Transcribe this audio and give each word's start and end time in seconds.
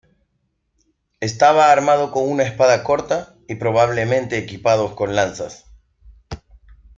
Estaba 1.19 1.71
armado 1.71 2.11
con 2.11 2.27
una 2.27 2.41
espada 2.41 2.83
corta 2.83 3.35
y 3.47 3.53
probablemente 3.57 4.39
equipados 4.39 4.95
con 4.95 5.15
lanzas. 5.15 5.65